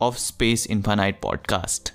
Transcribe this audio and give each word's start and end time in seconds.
of 0.00 0.16
space 0.16 0.66
infinite 0.66 1.20
podcast 1.20 1.92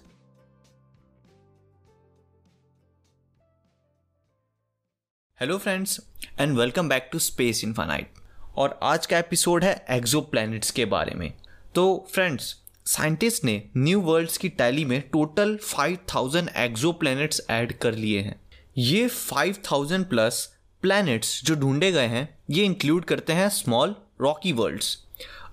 hello 5.40 5.58
friends 5.58 6.02
and 6.40 6.58
welcome 6.58 6.90
back 6.90 7.10
to 7.12 7.20
space 7.20 7.64
infinite 7.64 8.14
और 8.56 8.80
आज 8.84 9.06
का 9.06 9.18
episode 9.18 9.64
है 9.64 9.86
exo 9.92 10.32
के 10.76 10.86
बारे 10.86 11.16
में। 11.16 11.34
तो 11.76 12.08
फ्रेंड्स 12.12 12.64
साइंटिस्ट 12.86 13.44
ने 13.44 13.70
न्यू 13.78 14.02
वर्ल्ड्स 14.02 14.38
की 14.38 14.50
टैली 14.50 14.86
में 14.86 15.10
टोटल 15.10 15.58
5000 15.58 16.50
एक्जो 16.50 16.92
प्लैनेट्स 16.92 17.42
ऐड 17.50 17.78
कर 17.78 17.94
लिए 17.94 18.22
हैं। 18.22 18.42
ये 18.78 19.10
5000 19.10 20.04
प्लस 20.04 20.58
प्लैनेट्स 20.82 21.44
जो 21.44 21.56
ढूंढे 21.56 21.92
गए 21.92 22.08
हैं, 22.08 22.38
ये 22.50 22.66
इंक्लूड 22.66 23.06
करते 23.06 23.34
हैं 23.34 23.50
स्मॉल 23.50 23.96
रॉकी 24.22 24.52
वर्ल्ड्स 24.52 25.06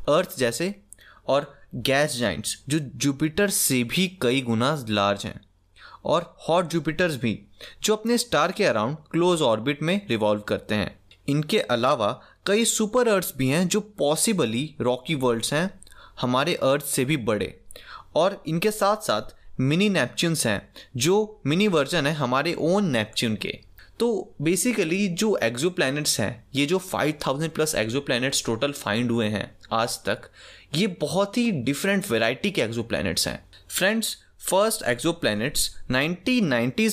अर्थ 0.09 0.39
जैसे 0.39 0.83
और 1.27 1.60
गैस 1.75 2.17
जाइंट्स 2.17 2.63
जो 2.69 2.79
जुपिटर 2.79 3.51
से 3.51 3.85
भी 3.85 4.19
कई 4.23 4.41
गुना 4.41 4.85
लार्ज 4.89 5.27
हैं। 5.27 5.41
और 6.05 6.37
हॉट 6.49 6.67
जुपिटर्स 6.67 7.17
भी, 7.17 7.43
जो 7.83 7.97
अपने 7.97 8.19
स्टार 8.19 8.53
के 8.53 8.65
अराउंड 8.65 8.97
क्लोज 9.11 9.43
ऑर्बिट 9.43 9.83
में 9.83 10.07
रिवॉल्व 10.09 10.41
करते 10.41 10.75
हैं। 10.75 11.01
इनके 11.29 11.61
अलावा 11.61 12.23
कई 12.47 12.65
सुपर 12.65 13.09
अर्थ 13.09 13.33
भी 13.37 13.49
हैं, 13.49 13.69
जो 13.69 13.81
पॉसिबली 13.81 14.75
रॉकी 14.81 15.15
वर्ल्ड्स 15.15 15.55
हैं, 15.55 15.81
हमारे 16.21 16.55
अर्थ 16.55 16.85
से 16.85 17.05
भी 17.05 17.17
बड़े। 17.17 17.61
और 18.17 18.43
इनके 18.47 18.71
साथ 18.71 18.97
साथ 18.97 19.23
मिनी 19.61 19.89
नेपच्यून्स 19.89 20.47
हैं, 20.47 20.69
जो 20.97 21.41
मिनी 21.47 21.69
वर्जन 21.69 22.07
है 22.07 22.13
हमारे 22.13 22.55
ओन 22.55 22.91
नेपच्यून 22.91 23.37
के। 23.37 23.59
तो 24.01 24.35
बेसिकली 24.43 25.09
जो 25.09 25.37
एक्जो 25.37 25.75
हैं, 26.21 26.45
ये 26.55 26.67
जो 26.67 26.79
5000 26.79 27.49
प्लस 27.49 27.75
एक्जो 27.75 28.01
टोटल 28.47 28.73
फाइंड 28.73 29.11
हुए 29.11 29.27
हैं 29.27 29.57
आज 29.73 30.05
तक 30.05 30.31
ये 30.75 30.87
बहुत 31.01 31.39
ही 31.39 31.51
डिफरेंट 31.51 32.11
वेराइटी 32.11 32.51
के 32.51 32.63
एक्जो 32.63 32.83
हैं। 33.29 33.45
फ्रेंड्स 33.69 34.17
फ़र्स्ट 34.51 34.83
एक्जो 34.83 35.13
प्लैनेट्स 35.13 35.71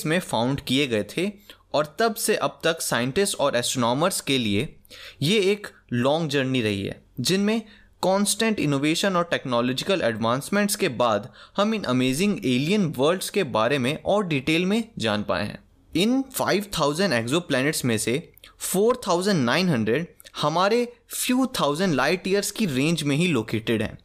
में 0.06 0.18
फाउंड 0.20 0.60
किए 0.60 0.86
गए 0.86 1.04
थे 1.16 1.30
और 1.74 1.96
तब 1.98 2.14
से 2.14 2.36
अब 2.36 2.60
तक 2.64 2.80
साइंटिस्ट 2.80 3.36
और 3.36 3.56
एस्ट्रोनॉमर्स 3.56 4.20
के 4.20 4.38
लिए 4.38 4.74
ये 5.22 5.38
एक 5.52 5.66
लॉन्ग 5.92 6.30
जर्नी 6.30 6.62
रही 6.62 6.82
है, 6.82 7.00
जिनमें 7.20 7.60
कांस्टेंट 8.02 8.60
इनोवेशन 8.60 9.16
और 9.16 9.24
टेक्नोलॉजिकल 9.24 10.02
एडवांसमेंट्स 10.02 10.76
के 10.76 10.88
बाद 10.88 11.32
हम 11.56 11.74
इन 11.74 11.82
अमेजिंग 11.84 12.38
एलियन 12.38 12.86
वर्ल्ड्स 12.96 13.30
के 13.30 13.44
बारे 13.44 13.78
में 13.78 13.96
और 14.04 14.26
डिटेल 14.26 14.64
में 14.66 14.82
जान 14.98 15.22
पाए 15.22 15.44
हैं। 15.44 15.58
इन 15.96 16.22
5000 16.32 17.12
एक्जो 17.12 17.40
में 17.84 17.96
से 17.98 18.32
4900 18.62 20.06
हमारे 20.38 20.84
फ्यू 21.10 21.46
थाउज़ेंड 21.60 21.94
लाइट 21.94 22.26
ईयर्स 22.28 22.50
की 22.50 22.66
रेंज 22.66 23.02
में 23.02 23.16
ही 23.16 23.26
लोकेटेड 23.28 23.82
हैं। 23.82 23.98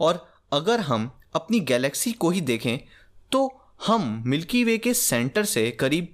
और 0.00 0.26
अगर 0.52 0.80
हम 0.80 1.10
अपनी 1.34 1.60
गैलेक्सी 1.62 2.12
को 2.12 2.30
ही 2.30 2.40
देखें 2.42 2.78
तो 3.32 3.48
हम 3.86 4.22
मिल्की 4.26 4.64
वे 4.64 4.76
के 4.78 4.94
सेंटर 4.94 5.44
से 5.44 5.70
करीब 5.70 6.08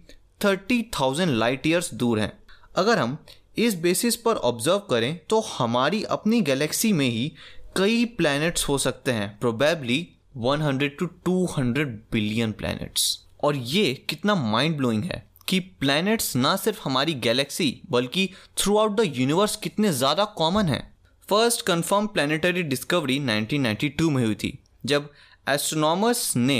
थर्टी 0.44 0.82
थाउज़ेंड 1.00 1.30
लाइट 1.30 1.66
ईयर्स 1.66 1.92
दूर 1.94 2.20
हैं। 2.20 2.32
अगर 2.76 2.98
हम 2.98 3.16
इस 3.58 3.74
बेसिस 3.74 4.16
पर 4.16 4.36
ऑब्ज़र्व 4.36 4.78
करें 4.90 5.18
तो 5.30 5.40
हमारी 5.48 6.02
अपनी 6.10 6.40
गैलेक्सी 6.40 6.92
में 6.92 7.08
ही 7.08 7.32
कई 7.76 8.04
प्लैनेट्स 8.18 8.68
हो 8.68 8.78
सकते 8.78 9.12
हैं। 9.12 9.38
प्रोबेबली 9.38 10.06
100 10.38 10.88
टू 10.98 11.06
200 11.28 11.84
बिलियन 12.12 12.52
प्लैनेट्स 12.52 13.18
और 13.44 13.56
ये 13.56 13.92
कितना 14.08 14.34
माइंड 14.34 14.76
ब्लोइंग 14.76 15.04
है। 15.04 15.24
कि 15.52 15.58
प्लैनेट्स 15.60 16.34
ना 16.36 16.54
सिर्फ़ 16.56 16.80
हमारी 16.84 17.14
गैलेक्सी 17.20 17.70
बल्कि 17.90 18.28
थ्रू 18.58 18.76
आउट 18.78 18.92
द 18.92 19.04
यूनिवर्स 19.16 19.56
कितने 19.56 19.92
ज़्यादा 19.92 20.24
कॉमन 20.36 20.66
हैं। 20.66 20.82
फ़र्स्ट 21.28 21.64
कंफर्म 21.66 22.06
प्लानिटरी 22.06 22.62
डिस्कवरी 22.62 23.18
1992 23.20 24.08
में 24.10 24.24
हुई 24.24 24.34
थी, 24.34 24.58
जब 24.86 25.10
एस्ट्रोनॉमर्स 25.46 26.36
ने 26.36 26.56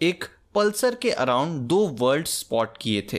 एक 0.00 0.24
पल्सर 0.54 0.94
के 0.94 1.10
अराउंड 1.12 1.60
दो 1.68 1.78
वर्ल्ड 2.00 2.26
स्पॉट 2.26 2.78
किए 2.78 3.02
थे। 3.12 3.18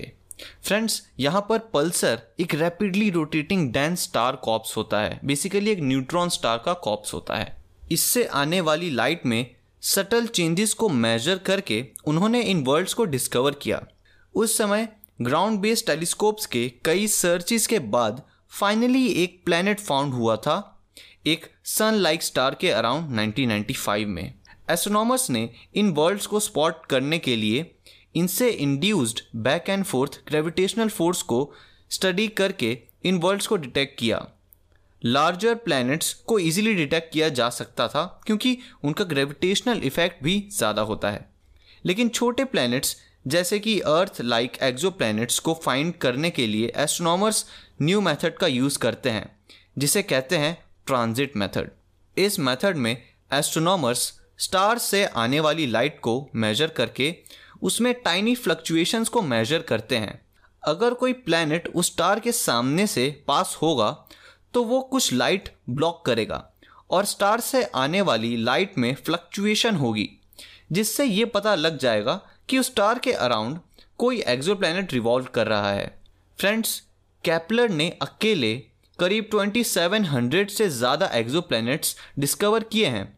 फ्रेंड्स 0.63 1.01
यहाँ 1.19 1.45
पर 1.49 1.59
पल्सर 1.73 2.21
एक 2.39 2.55
rapidly 2.55 3.09
rotating 3.09 3.71
dense 3.73 4.03
star 4.03 4.35
corpse 4.35 4.75
होता 4.77 5.01
है। 5.01 5.19
बेसिकली 5.25 5.71
एक 5.71 5.79
न्यूट्रॉन 5.81 6.29
स्टार 6.29 6.61
का 6.65 6.73
कॉप्स 6.83 7.13
होता 7.13 7.35
है। 7.35 7.55
इससे 7.91 8.25
आने 8.25 8.61
वाली 8.61 8.89
लाइट 8.89 9.25
में 9.25 9.55
सटल 9.83 10.27
चेंजेस 10.29 10.73
को 10.73 10.89
मेजर 10.89 11.37
करके 11.45 11.83
उन्होंने 12.07 12.41
इन 12.43 12.63
वर्ल्ड्स 12.63 12.93
को 12.93 13.05
डिस्कवर 13.07 13.55
किया। 13.61 13.81
उस 14.35 14.57
समय 14.57 14.87
ग्राउंड 15.21 15.59
बेस्ड 15.59 15.85
टेलीस्कोप्स 15.85 16.45
के 16.45 16.67
कई 16.85 17.07
सर्चिस 17.07 17.65
के 17.67 17.79
बाद 17.87 18.21
फाइनली 18.51 19.05
एक 19.23 19.41
प्लैनेट 19.45 19.79
फाउंड 19.79 20.13
हुआ 20.13 20.35
था, 20.37 20.55
एक 21.27 21.45
सन 21.65 21.95
लाइक 21.95 22.23
स्टार 22.23 22.55
के 22.61 22.69
अराउंड 22.69 23.09
1995 23.11 24.05
में। 24.05 24.33
एस्ट्रोनॉमर्स 24.69 25.29
ने 25.29 25.49
इन 25.75 25.91
वर्ल्ड्स 25.91 26.25
को 26.25 26.39
स्पॉट 26.39 26.85
करने 26.85 27.19
के 27.19 27.35
लिए 27.35 27.69
इनसे 28.15 28.49
induced 28.49 29.21
back 29.39 29.69
and 29.69 29.83
forth 29.83 30.19
gravitational 30.27 30.89
force 30.89 31.21
को 31.23 31.53
स्टडी 31.91 32.27
करके 32.27 32.77
इन 33.05 33.17
वर्ल्ड्स 33.17 33.47
को 33.47 33.57
डिटेक्ट 33.57 33.97
किया। 33.99 34.25
लार्जर 35.01 35.55
प्लैनेट्स 35.57 36.13
को 36.13 36.39
इजीली 36.39 36.73
डिटेक्ट 36.75 37.13
किया 37.13 37.29
जा 37.29 37.49
सकता 37.51 37.87
था, 37.87 38.03
क्योंकि 38.25 38.57
उनका 38.83 39.03
ग्रेविटेशनल 39.05 39.81
इफ़ेक्ट 39.83 40.23
भी 40.23 40.39
ज़्यादा 40.51 40.81
होता 40.81 41.11
है। 41.11 41.29
लेकिन 41.85 42.09
छोटे 42.09 42.43
प्लैनेट्स 42.45 42.95
जैसे 43.25 43.59
कि 43.59 43.79
अर्थ 43.79 44.21
लाइक 44.21 44.57
एक्जो 44.63 44.91
को 45.43 45.53
फाइंड 45.65 45.93
करने 45.93 46.29
के 46.29 46.47
लिए 46.47 46.71
एस्ट्रोनॉमर्स 46.75 47.45
न्यू 47.81 48.01
मेथड 48.01 48.37
का 48.37 48.47
यूज़ 48.47 48.77
करते 48.79 49.09
हैं, 49.09 49.29
जिसे 49.77 50.01
कहते 50.03 50.37
हैं 50.37 50.57
ट्रांजिट 50.87 51.37
मेथड 51.37 51.69
इस 52.17 52.39
मेथड 52.39 52.77
में 52.77 52.95
एस्ट्रोनॉमर्स 53.33 54.11
स्टार 54.37 54.77
से 54.77 55.05
आने 55.05 55.39
वाली 55.39 55.67
लाइट 55.67 55.99
को 55.99 56.29
मेजर 56.35 56.67
करके 56.67 57.15
उसमें 57.61 57.93
टाइनी 57.93 58.35
फ्लक्चुएशंस 58.35 59.09
को 59.09 59.21
मेजर 59.21 59.61
करते 59.61 59.97
हैं। 59.97 60.19
अगर 60.63 60.93
कोई 60.93 61.13
प्लैनेट 61.13 61.67
उस 61.67 61.87
स्टार 61.87 62.19
के 62.19 62.31
सामने 62.31 62.87
से 62.87 63.09
पास 63.27 63.57
होगा 63.61 63.89
तो 64.53 64.63
वो 64.63 64.81
कुछ 64.81 65.11
लाइट 65.13 65.49
ब्लॉक 65.69 66.03
करेगा 66.05 66.43
और 66.89 67.05
स्टार 67.05 67.39
से 67.39 67.63
आने 67.63 68.01
वाली 68.01 68.35
लाइट 68.37 68.77
में 68.77 68.93
फ्लक्चुएशन 68.95 69.75
होगी, 69.75 70.09
जिससे 70.71 71.05
ये 71.05 71.25
पता 71.25 71.55
लग 71.55 71.77
जाएगा 71.77 72.19
कि 72.51 72.57
उस 72.57 72.65
स्टार 72.65 72.99
के 72.99 73.11
अराउंड 73.13 73.59
कोई 73.97 74.21
एक्जो 74.21 74.57
रिवॉल्व 74.63 75.25
कर 75.25 75.47
रहा 75.47 75.71
है। 75.71 75.99
फ्रेंड्स 76.39 76.81
कैपलर 77.23 77.69
ने 77.69 77.89
अकेले 78.01 78.53
करीब 78.99 79.29
2700 79.29 80.49
से 80.49 80.69
ज़्यादा 80.69 81.05
एक्जो 81.07 81.47
डिस्कवर 82.19 82.63
किए 82.63 82.87
हैं, 82.87 83.17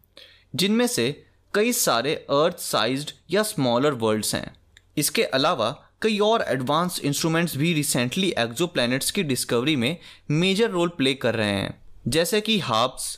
जिनमें 0.55 0.88
से 0.88 1.25
कई 1.53 1.73
सारे 1.73 2.16
अर्थ 2.16 2.59
साइज्ड 2.59 3.11
या 3.31 3.44
स्मॉलर 3.44 3.94
वर्ल्ड्स 3.94 4.35
हैं। 4.35 4.55
इसके 4.97 5.23
अलावा 5.23 5.69
कई 6.01 6.19
और 6.19 6.45
एडवांस 6.47 7.00
इंस्ट्रूमेंट्स 7.00 7.57
भी 7.57 7.73
रिसेंटली 7.73 8.33
एक्जो 8.39 8.67
की 8.77 9.23
डिस्कवरी 9.23 9.75
में 9.75 9.97
मेजर 10.31 10.69
रोल 10.69 10.89
प्ले 10.89 11.13
कर 11.13 11.35
रहे 11.35 11.51
हैं। 11.51 11.81
जैसे 12.07 12.41
कि 12.41 12.59
हाब्स 12.59 13.17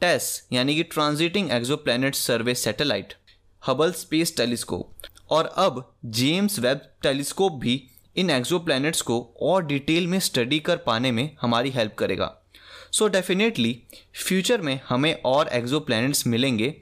टेस 0.00 0.48
यानी 0.52 0.74
कि 0.74 0.82
transiting 0.82 1.50
exo 1.50 1.84
survey 2.12 2.54
satellite 2.54 3.14
Hubble 3.62 3.92
space 3.92 4.36
telescope 4.36 4.92
और 5.32 5.52
अब 5.58 5.84
जेम्स 6.04 6.58
वेब 6.58 6.80
टेलीस्कोप 7.02 7.52
भी 7.52 7.80
इन 8.16 8.30
एक्जो 8.30 8.58
को 9.06 9.18
और 9.42 9.64
डिटेल 9.66 10.06
में 10.06 10.18
स्टडी 10.20 10.58
कर 10.58 10.76
पाने 10.76 11.12
में 11.12 11.28
हमारी 11.40 11.70
हेल्प 11.70 11.94
करेगा। 11.94 12.30
सो 12.92 13.08
डेफिनेटली 13.08 13.76
फ्यूचर 14.24 14.60
में 14.60 14.78
हमें 14.88 15.14
और 15.24 15.48
एक्जो 15.48 15.86
मिलेंगे। 16.26 16.74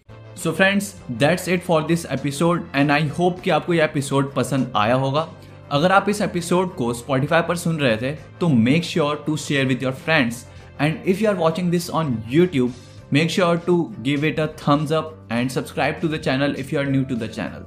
So 0.43 0.53
friends 0.53 0.95
that's 1.11 1.49
it 1.49 1.63
for 1.63 1.83
this 1.83 2.05
episode 2.07 2.67
and 2.75 2.91
I 2.91 3.09
hope 3.09 3.41
कि 3.41 3.51
आपको 3.51 3.75
यह 3.75 3.85
एपिसोड 3.85 4.35
पसंद 4.35 4.73
आया 4.77 4.95
होगा। 4.95 5.29
अगर 5.73 5.93
आप 5.93 6.09
इस 6.09 6.21
एपिसोड 6.21 6.75
को 6.77 6.93
स्पॉटिफाई 6.95 7.43
पर 7.43 7.57
सुन 7.57 7.79
रहे 7.79 7.97
थे 7.97 8.11
तो 8.41 8.49
make 8.49 8.85
sure 8.85 9.23
to 9.27 9.37
share 9.37 9.67
with 9.67 9.83
your 9.83 9.93
friends 9.95 10.45
and 10.81 11.03
if 11.07 11.23
you 11.23 11.29
are 11.29 11.37
watching 11.37 11.71
this 11.71 11.91
on 11.91 12.17
YouTube 12.31 12.75
make 13.13 13.31
sure 13.31 13.57
to 13.57 13.83
give 14.01 14.25
it 14.25 14.41
a 14.41 14.47
thumbs 14.59 14.93
up 14.93 15.29
and 15.33 15.51
subscribe 15.51 15.95
to 16.03 16.09
the 16.09 16.21
channel 16.21 16.57
if 16.59 16.75
you 16.75 16.81
are 16.81 16.91
new 16.91 17.05
to 17.05 17.17
the 17.17 17.29
channel 17.29 17.67